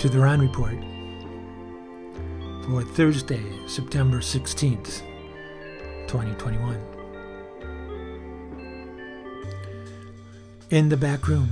[0.00, 0.78] to the Ron Report
[2.64, 5.02] for Thursday, September 16th,
[6.06, 6.82] 2021.
[10.70, 11.50] In the back room.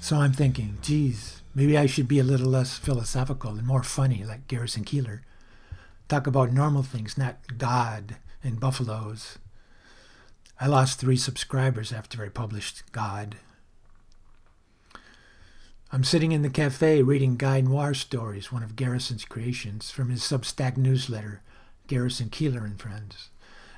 [0.00, 4.24] So I'm thinking, geez, maybe I should be a little less philosophical and more funny
[4.24, 5.20] like Garrison Keillor.
[6.08, 9.38] Talk about normal things, not God and buffaloes.
[10.60, 13.36] I lost three subscribers after I published God
[15.94, 20.22] I'm sitting in the cafe reading Guy Noir stories, one of Garrison's creations, from his
[20.22, 21.40] Substack newsletter,
[21.86, 23.30] Garrison Keillor and Friends,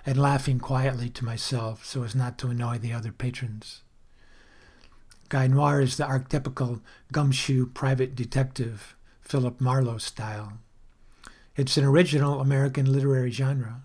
[0.06, 3.83] and laughing quietly to myself so as not to annoy the other patrons.
[5.29, 6.80] Guy Noir is the archetypical
[7.12, 10.55] gumshoe private detective, Philip Marlowe style.
[11.55, 13.83] It's an original American literary genre.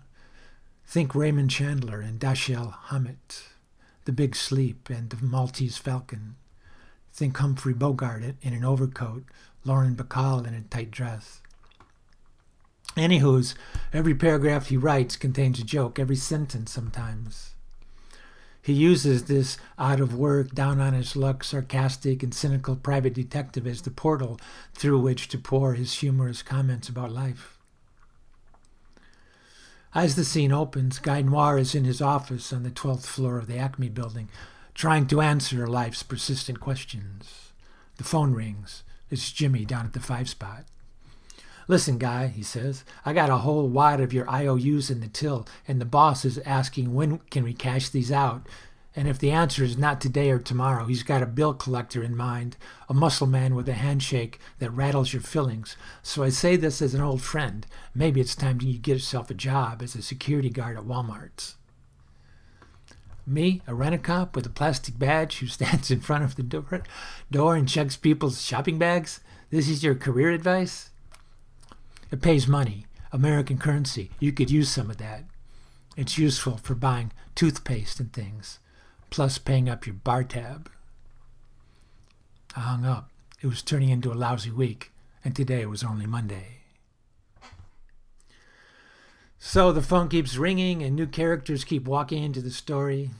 [0.86, 3.42] Think Raymond Chandler and Dashiell Hammett,
[4.06, 6.36] The Big Sleep and The Maltese Falcon.
[7.12, 9.24] Think Humphrey Bogart in an overcoat,
[9.64, 11.40] Lauren Bacall in a tight dress.
[12.96, 13.54] Anywho's,
[13.92, 17.54] every paragraph he writes contains a joke, every sentence sometimes.
[18.62, 23.66] He uses this out of work, down on his luck, sarcastic and cynical private detective
[23.66, 24.38] as the portal
[24.72, 27.58] through which to pour his humorous comments about life.
[29.94, 33.46] As the scene opens, Guy Noir is in his office on the 12th floor of
[33.46, 34.28] the Acme building,
[34.74, 37.52] trying to answer life's persistent questions.
[37.96, 38.82] The phone rings.
[39.10, 40.64] It's Jimmy down at the five spot.
[41.68, 45.46] Listen, guy, he says, I got a whole wad of your IOUs in the till,
[45.68, 48.48] and the boss is asking when can we cash these out.
[48.94, 52.16] And if the answer is not today or tomorrow, he's got a bill collector in
[52.16, 52.56] mind,
[52.88, 55.76] a muscle man with a handshake that rattles your fillings.
[56.02, 57.66] So I say this as an old friend.
[57.94, 61.56] Maybe it's time you get yourself a job as a security guard at Walmart's.
[63.26, 66.82] Me, a rent-a-cop with a plastic badge who stands in front of the door,
[67.30, 69.20] door and checks people's shopping bags?
[69.50, 70.90] This is your career advice?
[72.10, 74.10] It pays money, American currency.
[74.18, 75.24] You could use some of that.
[75.96, 78.58] It's useful for buying toothpaste and things,
[79.10, 80.70] plus paying up your bar tab.
[82.56, 83.10] I hung up.
[83.40, 84.90] It was turning into a lousy week,
[85.24, 86.61] and today was only Monday.
[89.44, 93.10] So the phone keeps ringing and new characters keep walking into the story.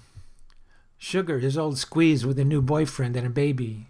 [0.97, 3.89] Sugar, his old squeeze with a new boyfriend and a baby.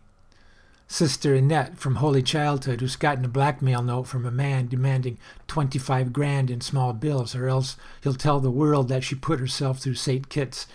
[0.88, 6.15] Sister Annette from Holy Childhood, who's gotten a blackmail note from a man demanding 25
[6.15, 9.94] grand in small bills, or else he'll tell the world that she put herself through
[9.94, 10.31] St.
[10.31, 10.66] Kitts,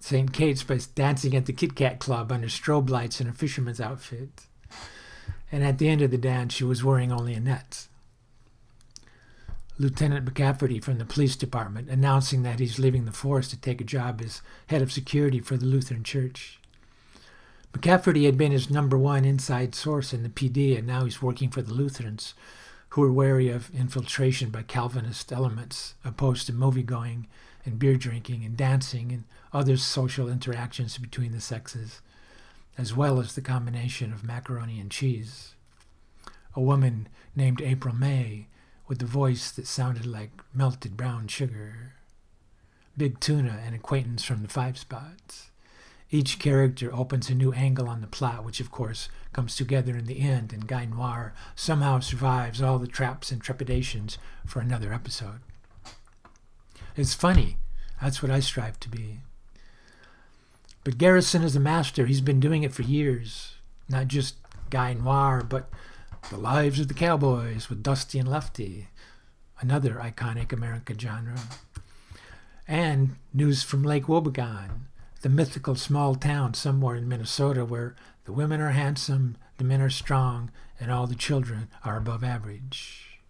[0.00, 0.32] St.
[0.32, 4.46] Kate's by dancing at the Kit Kat Club under strobe lights in a fisherman's outfit.
[5.52, 7.86] And at the end of the dance, she was wearing only a net.
[9.78, 13.84] Lieutenant McCafferty from the police department announcing that he's leaving the force to take a
[13.84, 16.58] job as head of security for the Lutheran Church.
[17.74, 21.50] McCafferty had been his number one inside source in the PD, and now he's working
[21.50, 22.32] for the Lutherans,
[22.90, 27.26] who are wary of infiltration by Calvinist elements opposed to movie going
[27.66, 32.00] and beer drinking and dancing and other social interactions between the sexes,
[32.78, 35.54] as well as the combination of macaroni and cheese.
[36.54, 38.46] A woman named April May
[38.88, 41.94] with a voice that sounded like melted brown sugar.
[42.96, 45.50] Big Tuna, an acquaintance from the Five Spots.
[46.10, 50.06] Each character opens a new angle on the plot, which of course comes together in
[50.06, 55.40] the end, and Guy Noir somehow survives all the traps and trepidations for another episode.
[56.96, 57.56] It's funny.
[58.00, 59.20] That's what I strive to be.
[60.84, 62.06] But Garrison is a master.
[62.06, 63.54] He's been doing it for years.
[63.88, 64.36] Not just
[64.70, 65.68] Guy Noir, but
[66.30, 68.88] the Lives of the Cowboys with Dusty and Lefty,
[69.60, 71.38] another iconic American genre.
[72.66, 74.86] And news from Lake Wobegon,
[75.22, 77.94] the mythical small town somewhere in Minnesota where
[78.24, 80.50] the women are handsome, the men are strong,
[80.80, 83.20] and all the children are above average.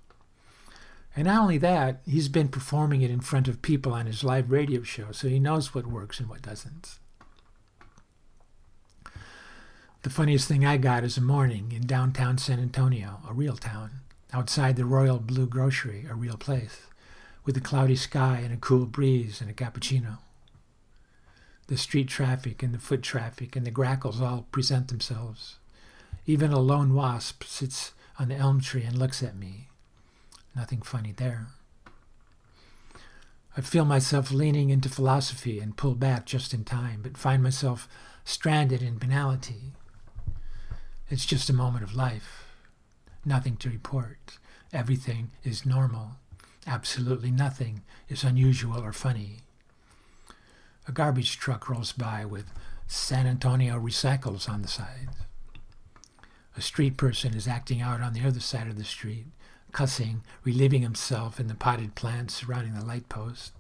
[1.15, 4.51] And not only that, he's been performing it in front of people on his live
[4.51, 6.99] radio show, so he knows what works and what doesn't.
[10.07, 14.03] The funniest thing I got is a morning in downtown San Antonio, a real town,
[14.33, 16.83] outside the Royal Blue Grocery, a real place,
[17.45, 20.19] with a cloudy sky and a cool breeze and a cappuccino.
[21.67, 25.57] The street traffic and the foot traffic and the grackles all present themselves.
[26.25, 29.67] Even a lone wasp sits on the elm tree and looks at me.
[30.55, 31.49] Nothing funny there.
[33.57, 37.89] I feel myself leaning into philosophy and pull back just in time, but find myself
[38.25, 39.73] stranded in banality,
[41.09, 42.47] it's just a moment of life.
[43.25, 44.39] Nothing to report.
[44.73, 46.17] Everything is normal.
[46.67, 49.39] Absolutely nothing is unusual or funny.
[50.89, 52.53] A garbage truck rolls by with
[52.89, 55.11] San Antonio Recycles on the side.
[56.57, 59.27] A street person is acting out on the other side of the street,
[59.73, 63.53] cussing, relieving himself in the potted plants surrounding the light post.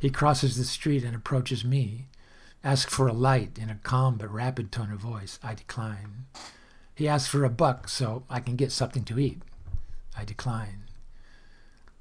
[0.00, 2.06] He crosses the street and approaches me,
[2.62, 5.38] asks for a light in a calm but rapid tone of voice.
[5.42, 6.26] I decline.
[6.94, 9.40] He asks for a buck so I can get something to eat.
[10.16, 10.84] I decline.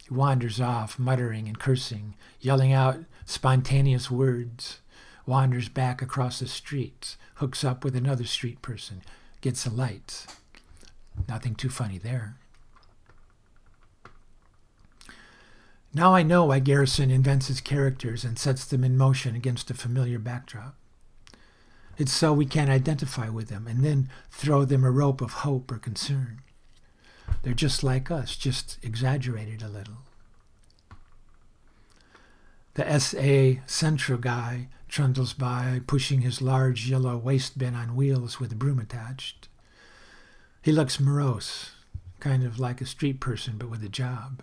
[0.04, 4.80] He wanders off, muttering and cursing, yelling out spontaneous words,
[5.26, 9.02] wanders back across the street, hooks up with another street person,
[9.42, 10.26] gets a light.
[11.28, 12.39] Nothing too funny there.
[15.94, 19.74] Now I know why Garrison invents his characters and sets them in motion against a
[19.74, 20.76] familiar backdrop.
[21.98, 25.72] It's so we can identify with them and then throw them a rope of hope
[25.72, 26.42] or concern.
[27.44, 29.98] They're just like us, just exaggerated a little.
[32.76, 38.52] The SA Central guy trundles by, pushing his large yellow waste bin on wheels with
[38.52, 39.50] a broom attached.
[40.62, 41.72] He looks morose,
[42.20, 44.42] kind of like a street person but with a job.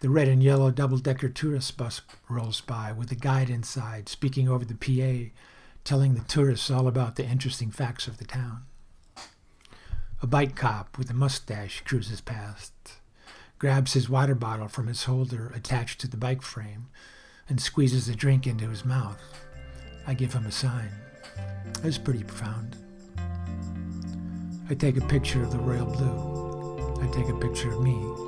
[0.00, 4.46] The red and yellow double decker tourist bus rolls by with a guide inside, speaking
[4.48, 5.32] over the PA,
[5.84, 8.62] telling the tourists all about the interesting facts of the town.
[10.20, 12.72] A bike cop with a mustache cruises past,
[13.58, 16.88] grabs his water bottle from its holder attached to the bike frame,
[17.48, 19.22] and squeezes a drink into his mouth.
[20.06, 20.90] I give him a sign.
[21.82, 22.76] It's pretty profound.
[24.68, 27.02] I take a picture of the royal blue.
[27.02, 28.25] I take a picture of me.